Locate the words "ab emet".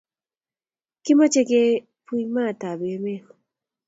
2.69-3.23